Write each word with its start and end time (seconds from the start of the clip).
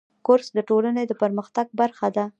کورس 0.25 0.47
د 0.55 0.59
ټولنې 0.69 1.03
د 1.07 1.11
پرمختګ 1.21 1.67
برخه 1.81 2.07
ده. 2.15 2.25